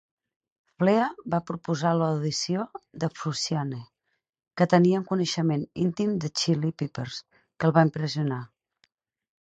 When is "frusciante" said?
3.19-3.83